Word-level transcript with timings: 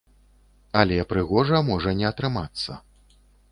Але 0.83 0.97
прыгожа 1.11 1.61
можа 1.69 1.95
не 2.01 2.09
атрымацца. 2.13 2.71